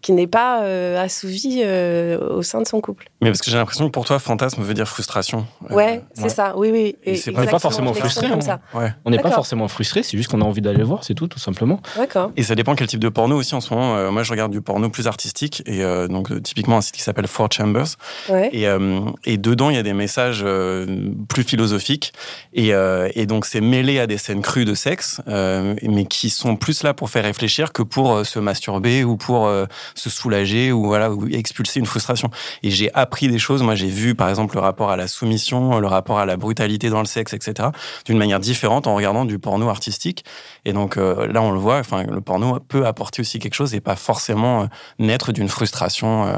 qui 0.03 0.11
n'est 0.11 0.27
pas 0.27 0.61
euh, 0.61 1.01
assouvi 1.03 1.61
euh, 1.63 2.19
au 2.35 2.43
sein 2.43 2.61
de 2.61 2.67
son 2.67 2.79
couple. 2.81 3.09
Mais 3.21 3.29
parce 3.29 3.39
que 3.41 3.49
j'ai 3.49 3.57
l'impression 3.57 3.85
que 3.85 3.91
pour 3.91 4.05
toi, 4.05 4.19
fantasme 4.19 4.61
veut 4.61 4.73
dire 4.75 4.87
frustration. 4.87 5.47
Euh, 5.71 5.73
Ouais, 5.73 6.03
c'est 6.13 6.23
ouais. 6.23 6.29
ça, 6.29 6.53
oui, 6.57 6.69
oui. 6.71 6.95
Et 7.03 7.13
Et 7.13 7.15
c'est 7.15 7.31
pas 7.31 7.57
forcément 7.57 7.93
frustré, 7.93 8.29
comme 8.29 8.39
hein. 8.39 8.41
ça. 8.41 8.59
Ouais. 8.75 8.93
On 9.05 9.09
n'est 9.09 9.17
pas 9.17 9.31
forcément 9.31 9.67
frustré, 9.67 10.03
c'est 10.03 10.17
juste 10.17 10.29
qu'on 10.29 10.41
a 10.41 10.45
envie 10.45 10.61
d'aller 10.61 10.77
le 10.77 10.83
voir, 10.83 11.03
c'est 11.03 11.15
tout, 11.15 11.27
tout 11.27 11.39
simplement. 11.39 11.79
D'accord. 11.97 12.31
Et 12.37 12.43
ça 12.43 12.53
dépend 12.53 12.75
quel 12.75 12.87
type 12.87 12.99
de 12.99 13.09
porno 13.09 13.37
aussi 13.37 13.55
en 13.55 13.61
ce 13.61 13.73
moment. 13.73 13.95
Euh, 13.95 14.11
moi, 14.11 14.23
je 14.23 14.31
regarde 14.31 14.51
du 14.51 14.61
porno 14.61 14.89
plus 14.89 15.07
artistique 15.07 15.63
et 15.65 15.83
euh, 15.83 16.07
donc 16.07 16.31
euh, 16.31 16.39
typiquement 16.41 16.77
un 16.77 16.81
site 16.81 16.95
qui 16.95 17.01
s'appelle 17.01 17.27
Four 17.27 17.47
Chambers. 17.51 17.87
Ouais. 18.29 18.49
Et, 18.51 18.67
euh, 18.67 18.99
et 19.23 19.37
dedans, 19.37 19.69
il 19.69 19.77
y 19.77 19.79
a 19.79 19.83
des 19.83 19.93
messages 19.93 20.41
euh, 20.45 20.85
plus 21.29 21.43
philosophiques. 21.43 22.11
Et, 22.53 22.73
euh, 22.73 23.07
et 23.15 23.25
donc, 23.25 23.45
c'est 23.45 23.61
mêlé 23.61 23.99
à 23.99 24.05
des 24.07 24.17
scènes 24.17 24.41
crues 24.41 24.65
de 24.65 24.73
sexe, 24.75 25.21
euh, 25.29 25.75
mais 25.81 26.05
qui 26.05 26.29
sont 26.29 26.57
plus 26.57 26.83
là 26.83 26.93
pour 26.93 27.09
faire 27.09 27.23
réfléchir 27.23 27.71
que 27.71 27.83
pour 27.83 28.11
euh, 28.13 28.23
se 28.25 28.39
masturber 28.39 29.05
ou 29.05 29.15
pour 29.15 29.47
euh, 29.47 29.65
se 29.95 30.09
soulager 30.09 30.71
ou 30.71 30.85
voilà 30.85 31.11
ou 31.11 31.27
expulser 31.27 31.79
une 31.79 31.85
frustration. 31.85 32.29
Et 32.63 32.69
j'ai 32.69 32.93
appris 32.93 33.27
des 33.27 33.39
choses. 33.39 33.63
Moi, 33.63 33.75
j'ai 33.75 33.87
vu, 33.87 34.15
par 34.15 34.29
exemple, 34.29 34.55
le 34.55 34.61
rapport 34.61 34.89
à 34.89 34.97
la 34.97 35.07
soumission, 35.07 35.79
le 35.79 35.87
rapport 35.87 36.19
à 36.19 36.25
la 36.25 36.37
brutalité 36.37 36.89
dans 36.89 36.99
le 36.99 37.05
sexe, 37.05 37.33
etc., 37.33 37.69
d'une 38.05 38.17
manière 38.17 38.39
différente 38.39 38.87
en 38.87 38.95
regardant 38.95 39.25
du 39.25 39.39
porno 39.39 39.69
artistique. 39.69 40.25
Et 40.65 40.73
donc 40.73 40.97
euh, 40.97 41.27
là, 41.27 41.41
on 41.41 41.51
le 41.51 41.59
voit. 41.59 41.79
Enfin, 41.79 42.03
le 42.03 42.21
porno 42.21 42.59
peut 42.59 42.85
apporter 42.85 43.21
aussi 43.21 43.39
quelque 43.39 43.55
chose 43.55 43.73
et 43.73 43.81
pas 43.81 43.95
forcément 43.95 44.63
euh, 44.63 44.65
naître 44.99 45.31
d'une 45.31 45.49
frustration 45.49 46.25
euh, 46.25 46.37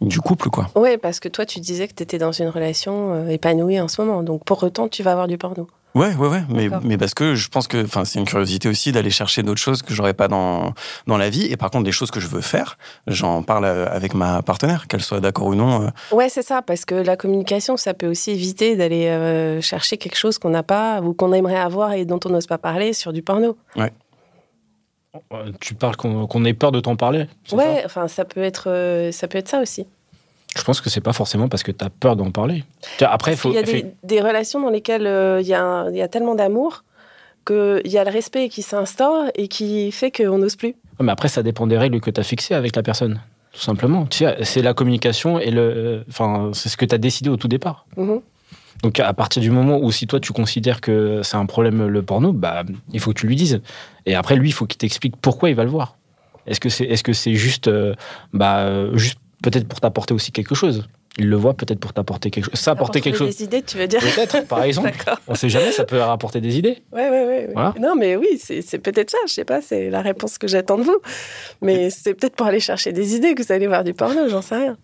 du 0.00 0.20
couple, 0.20 0.48
quoi. 0.48 0.68
Ouais, 0.74 0.96
parce 0.96 1.20
que 1.20 1.28
toi, 1.28 1.44
tu 1.44 1.60
disais 1.60 1.86
que 1.88 1.94
tu 1.94 2.02
étais 2.02 2.18
dans 2.18 2.32
une 2.32 2.48
relation 2.48 3.28
épanouie 3.28 3.80
en 3.80 3.88
ce 3.88 4.00
moment. 4.00 4.22
Donc 4.22 4.44
pour 4.44 4.62
autant, 4.62 4.88
tu 4.88 5.02
vas 5.02 5.12
avoir 5.12 5.28
du 5.28 5.36
porno. 5.36 5.68
Ouais, 5.94 6.14
ouais, 6.14 6.28
ouais, 6.28 6.42
mais, 6.48 6.68
mais 6.84 6.96
parce 6.96 7.14
que 7.14 7.34
je 7.34 7.48
pense 7.48 7.66
que 7.66 7.84
enfin, 7.84 8.04
c'est 8.04 8.20
une 8.20 8.24
curiosité 8.24 8.68
aussi 8.68 8.92
d'aller 8.92 9.10
chercher 9.10 9.42
d'autres 9.42 9.60
choses 9.60 9.82
que 9.82 9.92
j'aurais 9.92 10.14
pas 10.14 10.28
dans, 10.28 10.72
dans 11.08 11.16
la 11.18 11.30
vie. 11.30 11.46
Et 11.46 11.56
par 11.56 11.70
contre, 11.70 11.84
des 11.84 11.90
choses 11.92 12.10
que 12.12 12.20
je 12.20 12.28
veux 12.28 12.40
faire, 12.42 12.78
j'en 13.08 13.42
parle 13.42 13.64
euh, 13.64 13.86
avec 13.90 14.14
ma 14.14 14.40
partenaire, 14.42 14.86
qu'elle 14.86 15.02
soit 15.02 15.18
d'accord 15.20 15.48
ou 15.48 15.54
non. 15.56 15.82
euh, 15.82 16.14
Ouais, 16.14 16.28
c'est 16.28 16.42
ça, 16.42 16.62
parce 16.62 16.84
que 16.84 16.94
la 16.94 17.16
communication, 17.16 17.76
ça 17.76 17.92
peut 17.94 18.06
aussi 18.08 18.30
éviter 18.30 18.76
d'aller 18.76 19.08
euh, 19.08 19.60
chercher 19.60 19.96
quelque 19.96 20.16
chose 20.16 20.38
qu'on 20.38 20.50
n'a 20.50 20.62
pas 20.62 21.00
ou 21.00 21.12
qu'on 21.12 21.32
aimerait 21.32 21.56
avoir 21.58 21.92
et 21.94 22.04
dont 22.04 22.20
on 22.24 22.28
n'ose 22.30 22.46
pas 22.46 22.58
parler 22.58 22.92
sur 22.92 23.12
du 23.12 23.22
porno. 23.22 23.56
Euh, 25.32 25.50
Tu 25.60 25.74
parles 25.74 25.96
qu'on 25.96 26.28
qu'on 26.28 26.44
ait 26.44 26.54
peur 26.54 26.70
de 26.70 26.78
t'en 26.78 26.94
parler. 26.94 27.26
Ouais, 27.52 27.82
enfin, 27.84 28.06
ça 28.06 28.24
peut 28.24 28.42
être, 28.42 29.10
ça 29.12 29.26
peut 29.26 29.38
être 29.38 29.48
ça 29.48 29.60
aussi. 29.60 29.88
Je 30.60 30.64
pense 30.64 30.80
que 30.80 30.90
c'est 30.90 31.00
pas 31.00 31.14
forcément 31.14 31.48
parce 31.48 31.62
que 31.62 31.72
tu 31.72 31.84
as 31.84 31.90
peur 31.90 32.16
d'en 32.16 32.30
parler. 32.30 32.64
Après, 33.00 33.32
il 33.32 33.36
faut. 33.36 33.52
y 33.52 33.58
a 33.58 33.62
des, 33.62 33.86
des 34.04 34.20
relations 34.20 34.60
dans 34.60 34.70
lesquelles 34.70 35.06
euh, 35.06 35.40
il 35.40 35.46
y, 35.46 35.54
a 35.54 35.90
y 35.90 36.08
tellement 36.08 36.34
d'amour 36.34 36.84
qu'il 37.46 37.80
y 37.86 37.96
a 37.96 38.04
le 38.04 38.10
respect 38.10 38.50
qui 38.50 38.60
s'instaure 38.60 39.24
et 39.34 39.48
qui 39.48 39.90
fait 39.90 40.10
qu'on 40.10 40.38
n'ose 40.38 40.56
plus. 40.56 40.68
Ouais, 40.68 41.04
Mais 41.06 41.12
après, 41.12 41.28
ça 41.28 41.42
dépend 41.42 41.66
des 41.66 41.78
règles 41.78 42.00
que 42.00 42.10
tu 42.10 42.20
as 42.20 42.24
fixées 42.24 42.54
avec 42.54 42.76
la 42.76 42.82
personne. 42.82 43.20
Tout 43.52 43.60
simplement. 43.60 44.04
Tu 44.06 44.18
sais, 44.18 44.36
c'est 44.44 44.62
la 44.62 44.74
communication 44.74 45.38
et 45.40 45.50
le. 45.50 46.04
Enfin, 46.08 46.50
c'est 46.52 46.68
ce 46.68 46.76
que 46.76 46.84
tu 46.84 46.94
as 46.94 46.98
décidé 46.98 47.30
au 47.30 47.36
tout 47.36 47.48
départ. 47.48 47.86
Mhm. 47.96 48.20
Donc 48.82 48.98
à 48.98 49.12
partir 49.12 49.42
du 49.42 49.50
moment 49.50 49.78
où 49.78 49.92
si 49.92 50.06
toi 50.06 50.20
tu 50.20 50.32
considères 50.32 50.80
que 50.80 51.20
c'est 51.22 51.36
un 51.36 51.46
problème 51.46 51.86
le 51.86 52.02
porno, 52.02 52.32
bah 52.32 52.64
il 52.92 53.00
faut 53.00 53.12
que 53.12 53.20
tu 53.20 53.26
lui 53.26 53.36
dises. 53.36 53.60
Et 54.06 54.14
après 54.14 54.36
lui 54.36 54.48
il 54.48 54.52
faut 54.52 54.66
qu'il 54.66 54.78
t'explique 54.78 55.16
pourquoi 55.16 55.50
il 55.50 55.54
va 55.54 55.64
le 55.64 55.70
voir. 55.70 55.96
Est-ce 56.46 56.60
que 56.60 56.70
c'est 56.70 56.84
est-ce 56.84 57.02
que 57.02 57.12
c'est 57.12 57.34
juste 57.34 57.68
euh, 57.68 57.94
bah 58.32 58.90
juste 58.94 59.18
peut-être 59.42 59.66
pour 59.66 59.80
t'apporter 59.80 60.14
aussi 60.14 60.32
quelque 60.32 60.54
chose. 60.54 60.88
Il 61.18 61.28
le 61.28 61.36
voit 61.36 61.54
peut-être 61.54 61.80
pour 61.80 61.92
t'apporter 61.92 62.30
quelque 62.30 62.44
chose. 62.44 62.54
Ça 62.54 62.70
apporter 62.70 63.00
quelque 63.00 63.18
chose. 63.18 63.36
Des 63.36 63.44
idées, 63.44 63.62
tu 63.62 63.76
veux 63.78 63.88
dire 63.88 64.00
Peut-être 64.00 64.46
par 64.46 64.62
exemple. 64.64 64.92
On 65.26 65.34
sait 65.34 65.48
jamais 65.48 65.72
ça 65.72 65.84
peut 65.84 65.98
rapporter 65.98 66.40
des 66.40 66.56
idées. 66.56 66.82
Ouais, 66.92 67.10
ouais, 67.10 67.10
ouais. 67.10 67.26
ouais. 67.26 67.50
Voilà. 67.52 67.74
Non, 67.80 67.96
mais 67.96 68.14
oui, 68.16 68.38
c'est 68.38 68.62
c'est 68.62 68.78
peut-être 68.78 69.10
ça. 69.10 69.18
Je 69.26 69.32
sais 69.32 69.44
pas, 69.44 69.60
c'est 69.60 69.90
la 69.90 70.02
réponse 70.02 70.38
que 70.38 70.46
j'attends 70.46 70.78
de 70.78 70.84
vous. 70.84 70.98
Mais 71.62 71.90
c'est 71.90 72.14
peut-être 72.14 72.36
pour 72.36 72.46
aller 72.46 72.60
chercher 72.60 72.92
des 72.92 73.16
idées 73.16 73.34
que 73.34 73.42
vous 73.42 73.52
allez 73.52 73.66
voir 73.66 73.82
du 73.82 73.92
porno, 73.92 74.28
j'en 74.28 74.42
sais 74.42 74.56
rien. 74.56 74.76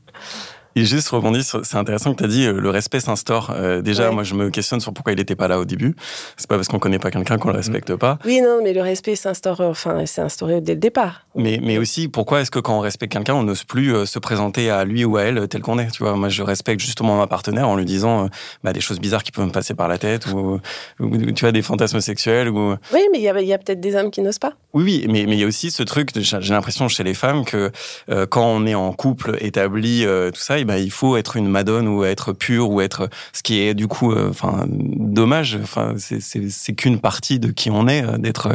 Et 0.78 0.84
juste 0.84 1.08
rebondir, 1.08 1.42
c'est 1.42 1.76
intéressant 1.76 2.12
que 2.12 2.18
tu 2.18 2.24
as 2.24 2.28
dit 2.28 2.46
euh, 2.46 2.60
le 2.60 2.68
respect 2.70 3.00
s'instaure. 3.00 3.50
Euh, 3.56 3.80
déjà, 3.80 4.08
Ouais. 4.10 4.14
moi, 4.14 4.22
je 4.24 4.34
me 4.34 4.50
questionne 4.50 4.78
sur 4.80 4.92
pourquoi 4.92 5.12
il 5.14 5.16
n'était 5.16 5.34
pas 5.34 5.48
là 5.48 5.58
au 5.58 5.64
début. 5.64 5.96
C'est 6.36 6.46
pas 6.48 6.56
parce 6.56 6.68
qu'on 6.68 6.78
connaît 6.78 6.98
pas 6.98 7.10
quelqu'un 7.10 7.38
qu'on 7.38 7.48
le 7.48 7.56
respecte 7.56 7.94
pas. 7.96 8.18
Oui, 8.26 8.40
non, 8.42 8.60
mais 8.62 8.74
le 8.74 8.82
respect 8.82 9.16
s'instaure, 9.16 9.60
enfin, 9.62 10.04
c'est 10.04 10.20
instauré 10.20 10.60
dès 10.60 10.74
le 10.74 10.78
départ. 10.80 11.26
Mais, 11.34 11.58
mais 11.62 11.78
aussi, 11.78 12.08
pourquoi 12.08 12.42
est-ce 12.42 12.50
que 12.50 12.58
quand 12.58 12.76
on 12.76 12.80
respecte 12.80 13.12
quelqu'un, 13.14 13.34
on 13.34 13.42
n'ose 13.42 13.64
plus 13.64 13.94
euh, 13.94 14.04
se 14.04 14.18
présenter 14.18 14.68
à 14.70 14.84
lui 14.84 15.04
ou 15.06 15.16
à 15.16 15.22
elle 15.22 15.48
tel 15.48 15.62
qu'on 15.62 15.78
est 15.78 15.90
Tu 15.90 16.02
vois, 16.02 16.14
moi, 16.14 16.28
je 16.28 16.42
respecte 16.42 16.80
justement 16.82 17.16
ma 17.16 17.26
partenaire 17.26 17.68
en 17.68 17.76
lui 17.76 17.86
disant 17.86 18.24
euh, 18.24 18.28
bah, 18.62 18.74
des 18.74 18.80
choses 18.82 19.00
bizarres 19.00 19.22
qui 19.22 19.32
peuvent 19.32 19.46
me 19.46 19.50
passer 19.52 19.72
par 19.74 19.88
la 19.88 19.96
tête 19.96 20.26
ou, 20.26 20.60
ou, 21.00 21.16
tu 21.32 21.40
vois 21.40 21.52
des 21.52 21.62
fantasmes 21.62 22.00
sexuels 22.00 22.50
ou 22.50 22.74
Oui, 22.92 23.00
mais 23.12 23.18
il 23.18 23.22
y 23.22 23.28
a, 23.30 23.40
il 23.40 23.48
y 23.48 23.54
a 23.54 23.58
peut-être 23.58 23.80
des 23.80 23.94
hommes 23.96 24.10
qui 24.10 24.20
n'osent 24.20 24.38
pas. 24.38 24.52
oui, 24.74 24.82
oui, 24.84 25.06
mais 25.08 25.24
mais 25.26 25.36
il 25.36 25.40
y 25.40 25.44
a 25.44 25.46
aussi 25.46 25.70
ce 25.70 25.82
truc. 25.82 26.10
J'ai 26.20 26.52
l'impression 26.52 26.86
chez 26.88 27.02
les 27.02 27.14
femmes 27.14 27.44
que 27.46 27.70
euh, 28.10 28.26
quand 28.26 28.44
on 28.44 28.66
est 28.66 28.74
en 28.74 28.92
couple 28.92 29.38
établi, 29.40 30.04
tout 30.34 30.40
ça, 30.40 30.58
bah, 30.66 30.78
il 30.78 30.90
faut 30.90 31.16
être 31.16 31.36
une 31.36 31.48
madone 31.48 31.88
ou 31.88 32.04
être 32.04 32.32
pur 32.32 32.70
ou 32.70 32.80
être 32.80 33.08
ce 33.32 33.42
qui 33.42 33.60
est 33.60 33.74
du 33.74 33.88
coup, 33.88 34.12
euh, 34.12 34.28
enfin, 34.28 34.66
dommage. 34.68 35.58
Enfin, 35.62 35.94
c'est 35.96 36.74
qu'une 36.74 37.00
partie 37.00 37.38
de 37.38 37.50
qui 37.50 37.70
on 37.70 37.88
est, 37.88 38.04
euh, 38.04 38.18
d'être 38.18 38.48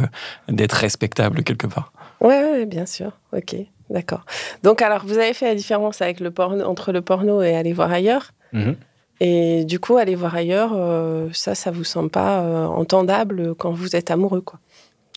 d'être 0.47 0.73
respectable 0.73 1.43
quelque 1.43 1.67
part. 1.67 1.91
Ouais, 2.19 2.43
ouais, 2.43 2.65
bien 2.65 2.85
sûr. 2.85 3.11
Ok, 3.33 3.55
d'accord. 3.89 4.25
Donc 4.63 4.81
alors, 4.81 5.05
vous 5.05 5.17
avez 5.17 5.33
fait 5.33 5.47
la 5.47 5.55
différence 5.55 6.01
avec 6.01 6.19
le 6.19 6.29
porno, 6.29 6.63
entre 6.65 6.91
le 6.91 7.01
porno 7.01 7.41
et 7.41 7.55
aller 7.55 7.73
voir 7.73 7.91
ailleurs. 7.91 8.31
Mhm. 8.53 8.75
Et 9.23 9.65
du 9.65 9.79
coup, 9.79 9.97
aller 9.97 10.15
voir 10.15 10.35
ailleurs, 10.35 10.71
euh, 10.73 11.29
ça, 11.31 11.53
ça 11.53 11.69
vous 11.69 11.83
semble 11.83 12.09
pas 12.09 12.41
euh, 12.41 12.65
entendable 12.65 13.53
quand 13.53 13.71
vous 13.71 13.95
êtes 13.95 14.09
amoureux, 14.09 14.41
quoi. 14.41 14.59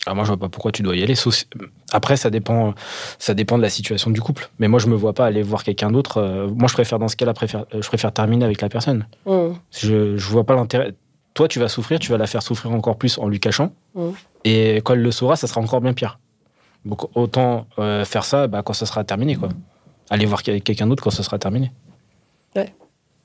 Ah, 0.07 0.13
moi, 0.13 0.23
je 0.23 0.29
vois 0.29 0.37
pas 0.37 0.49
pourquoi 0.49 0.71
tu 0.71 0.83
dois 0.83 0.95
y 0.95 1.01
aller. 1.03 1.15
sauf- 1.15 1.45
Après, 1.91 2.15
ça 2.15 2.29
dépend, 2.29 2.73
ça 3.17 3.33
dépend 3.33 3.57
de 3.57 3.63
la 3.63 3.69
situation 3.69 4.11
du 4.11 4.21
couple. 4.21 4.49
Mais 4.59 4.67
moi, 4.67 4.79
je 4.79 4.87
me 4.87 4.95
vois 4.95 5.13
pas 5.13 5.25
aller 5.25 5.41
voir 5.41 5.63
quelqu'un 5.63 5.89
d'autre. 5.91 6.17
Euh, 6.17 6.47
Moi, 6.47 6.67
je 6.67 6.73
préfère 6.73 6.99
dans 6.99 7.07
ce 7.07 7.15
cas-là, 7.15 7.33
préfère- 7.33 7.65
euh, 7.73 7.81
je 7.81 7.87
préfère 7.87 8.11
terminer 8.11 8.45
avec 8.45 8.61
la 8.61 8.69
personne. 8.69 9.07
Hmm. 9.25 9.53
Je, 9.71 10.15
je 10.17 10.29
vois 10.29 10.43
pas 10.43 10.55
l'intérêt. 10.55 10.93
Toi, 11.33 11.47
tu 11.47 11.59
vas 11.59 11.67
souffrir, 11.67 11.99
tu 11.99 12.11
vas 12.11 12.17
la 12.17 12.27
faire 12.27 12.43
souffrir 12.43 12.71
encore 12.71 12.97
plus 12.97 13.17
en 13.17 13.27
lui 13.27 13.39
cachant. 13.41 13.73
Mm. 13.93 14.09
Et 14.45 14.77
quand 14.77 14.93
elle 14.93 15.01
le 15.01 15.11
saura, 15.11 15.35
ça 15.35 15.47
sera 15.47 15.59
encore 15.59 15.81
bien 15.81 15.91
pire. 15.93 16.17
Donc, 16.85 17.13
autant 17.17 17.67
euh, 17.77 18.05
faire 18.05 18.23
ça 18.23 18.47
bah, 18.47 18.61
quand 18.63 18.71
ça 18.73 18.85
sera 18.85 19.03
terminé, 19.03 19.35
quoi. 19.35 19.49
Aller 20.09 20.25
voir 20.25 20.43
quel- 20.43 20.61
quelqu'un 20.61 20.87
d'autre 20.87 21.03
quand 21.03 21.09
ça 21.09 21.23
sera 21.23 21.37
terminé. 21.37 21.73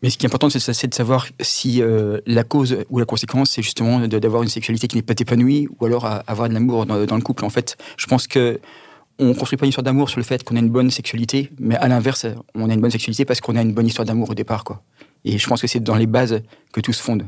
Mais 0.02 0.08
ce 0.08 0.16
qui 0.16 0.24
est 0.24 0.28
important, 0.28 0.48
c'est 0.48 0.86
de 0.86 0.94
savoir 0.94 1.26
si 1.40 1.82
euh, 1.82 2.20
la 2.26 2.42
cause 2.42 2.78
ou 2.88 2.98
la 2.98 3.04
conséquence, 3.04 3.50
c'est 3.50 3.62
justement 3.62 4.06
d'avoir 4.08 4.42
une 4.42 4.48
sexualité 4.48 4.88
qui 4.88 4.96
n'est 4.96 5.02
pas 5.02 5.14
épanouie 5.18 5.68
ou 5.78 5.84
alors 5.84 6.06
avoir 6.26 6.48
de 6.48 6.54
l'amour 6.54 6.86
dans, 6.86 7.04
dans 7.04 7.16
le 7.16 7.22
couple. 7.22 7.44
En 7.44 7.50
fait, 7.50 7.76
je 7.98 8.06
pense 8.06 8.26
que 8.26 8.60
on 9.20 9.34
construit 9.34 9.58
pas 9.58 9.66
une 9.66 9.68
histoire 9.68 9.84
d'amour 9.84 10.08
sur 10.08 10.18
le 10.18 10.24
fait 10.24 10.42
qu'on 10.42 10.56
a 10.56 10.60
une 10.60 10.70
bonne 10.70 10.90
sexualité, 10.90 11.50
mais 11.58 11.76
à 11.76 11.88
l'inverse, 11.88 12.26
on 12.54 12.70
a 12.70 12.74
une 12.74 12.80
bonne 12.80 12.90
sexualité 12.90 13.26
parce 13.26 13.40
qu'on 13.40 13.54
a 13.54 13.62
une 13.62 13.74
bonne 13.74 13.86
histoire 13.86 14.06
d'amour 14.06 14.30
au 14.30 14.34
départ, 14.34 14.64
quoi. 14.64 14.82
Et 15.24 15.36
je 15.36 15.46
pense 15.46 15.60
que 15.60 15.66
c'est 15.66 15.80
dans 15.80 15.96
les 15.96 16.06
bases 16.06 16.42
que 16.72 16.80
tout 16.80 16.94
se 16.94 17.02
fonde. 17.02 17.26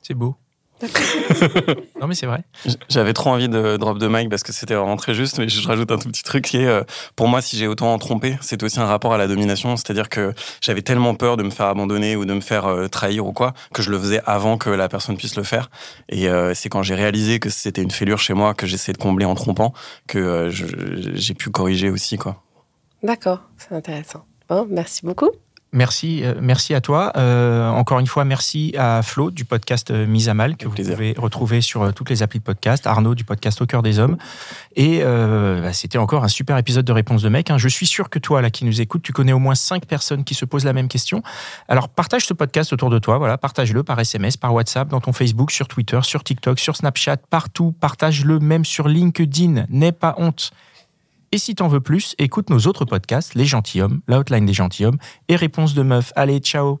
C'est 0.00 0.14
beau. 0.14 0.34
non, 2.00 2.06
mais 2.06 2.14
c'est 2.14 2.26
vrai. 2.26 2.42
J'avais 2.88 3.12
trop 3.12 3.30
envie 3.30 3.48
de 3.48 3.76
drop 3.76 3.98
de 3.98 4.08
mic 4.08 4.28
parce 4.28 4.42
que 4.42 4.52
c'était 4.52 4.74
vraiment 4.74 4.96
très 4.96 5.14
juste, 5.14 5.38
mais 5.38 5.48
je 5.48 5.66
rajoute 5.66 5.90
un 5.90 5.98
tout 5.98 6.08
petit 6.08 6.22
truc 6.22 6.44
qui 6.44 6.58
est, 6.58 6.66
euh, 6.66 6.82
pour 7.16 7.28
moi, 7.28 7.40
si 7.40 7.56
j'ai 7.56 7.66
autant 7.66 7.96
trompé, 7.98 8.36
c'est 8.40 8.62
aussi 8.62 8.80
un 8.80 8.86
rapport 8.86 9.14
à 9.14 9.18
la 9.18 9.28
domination. 9.28 9.76
C'est-à-dire 9.76 10.08
que 10.08 10.34
j'avais 10.60 10.82
tellement 10.82 11.14
peur 11.14 11.36
de 11.36 11.42
me 11.42 11.50
faire 11.50 11.66
abandonner 11.66 12.16
ou 12.16 12.24
de 12.24 12.34
me 12.34 12.40
faire 12.40 12.66
euh, 12.66 12.88
trahir 12.88 13.26
ou 13.26 13.32
quoi, 13.32 13.54
que 13.72 13.82
je 13.82 13.90
le 13.90 13.98
faisais 13.98 14.20
avant 14.26 14.58
que 14.58 14.70
la 14.70 14.88
personne 14.88 15.16
puisse 15.16 15.36
le 15.36 15.44
faire. 15.44 15.70
Et 16.08 16.28
euh, 16.28 16.54
c'est 16.54 16.68
quand 16.68 16.82
j'ai 16.82 16.94
réalisé 16.94 17.38
que 17.38 17.50
c'était 17.50 17.82
une 17.82 17.90
fêlure 17.90 18.18
chez 18.18 18.34
moi, 18.34 18.54
que 18.54 18.66
j'essayais 18.66 18.94
de 18.94 18.98
combler 18.98 19.24
en 19.24 19.34
trompant, 19.34 19.72
que 20.06 20.50
j'ai 20.50 21.34
pu 21.34 21.50
corriger 21.50 21.90
aussi, 21.90 22.16
quoi. 22.16 22.42
D'accord, 23.02 23.40
c'est 23.58 23.74
intéressant. 23.74 24.24
Bon, 24.48 24.66
merci 24.70 25.04
beaucoup. 25.04 25.30
Merci, 25.74 26.22
euh, 26.22 26.34
merci 26.38 26.74
à 26.74 26.82
toi. 26.82 27.12
Euh, 27.16 27.66
encore 27.70 27.98
une 27.98 28.06
fois, 28.06 28.26
merci 28.26 28.74
à 28.76 29.00
Flo 29.02 29.30
du 29.30 29.46
podcast 29.46 29.90
euh, 29.90 30.06
Mise 30.06 30.28
à 30.28 30.34
Mal 30.34 30.56
que 30.56 30.64
Avec 30.64 30.68
vous 30.68 30.74
plaisir. 30.74 30.94
pouvez 30.96 31.14
retrouver 31.16 31.62
sur 31.62 31.94
toutes 31.94 32.10
les 32.10 32.22
applis 32.22 32.40
de 32.40 32.44
podcast. 32.44 32.86
Arnaud 32.86 33.14
du 33.14 33.24
podcast 33.24 33.58
Au 33.62 33.66
cœur 33.66 33.82
des 33.82 33.98
hommes. 33.98 34.18
Et 34.76 34.98
euh, 35.02 35.62
bah, 35.62 35.72
c'était 35.72 35.96
encore 35.96 36.24
un 36.24 36.28
super 36.28 36.58
épisode 36.58 36.84
de 36.84 36.92
Réponse 36.92 37.22
de 37.22 37.30
mec. 37.30 37.50
hein. 37.50 37.56
Je 37.56 37.68
suis 37.68 37.86
sûr 37.86 38.10
que 38.10 38.18
toi, 38.18 38.42
là, 38.42 38.50
qui 38.50 38.66
nous 38.66 38.82
écoute, 38.82 39.02
tu 39.02 39.14
connais 39.14 39.32
au 39.32 39.38
moins 39.38 39.54
cinq 39.54 39.86
personnes 39.86 40.24
qui 40.24 40.34
se 40.34 40.44
posent 40.44 40.66
la 40.66 40.74
même 40.74 40.88
question. 40.88 41.22
Alors 41.68 41.88
partage 41.88 42.26
ce 42.26 42.34
podcast 42.34 42.74
autour 42.74 42.90
de 42.90 42.98
toi. 42.98 43.16
Voilà, 43.16 43.38
partage-le 43.38 43.82
par 43.82 43.98
SMS, 43.98 44.36
par 44.36 44.52
WhatsApp, 44.52 44.88
dans 44.88 45.00
ton 45.00 45.14
Facebook, 45.14 45.50
sur 45.50 45.68
Twitter, 45.68 46.00
sur 46.02 46.22
TikTok, 46.22 46.58
sur 46.58 46.76
Snapchat, 46.76 47.16
partout. 47.30 47.72
Partage-le 47.80 48.40
même 48.40 48.66
sur 48.66 48.88
LinkedIn. 48.88 49.64
N'aie 49.70 49.92
pas 49.92 50.16
honte. 50.18 50.50
Et 51.34 51.38
si 51.38 51.54
t'en 51.54 51.66
veux 51.66 51.80
plus, 51.80 52.14
écoute 52.18 52.50
nos 52.50 52.58
autres 52.60 52.84
podcasts, 52.84 53.34
Les 53.34 53.46
Gentilhommes, 53.46 54.02
La 54.06 54.18
Outline 54.18 54.44
des 54.44 54.52
Gentilhommes 54.52 54.98
et 55.28 55.36
Réponse 55.36 55.72
de 55.72 55.82
Meuf. 55.82 56.12
Allez, 56.14 56.40
ciao 56.40 56.80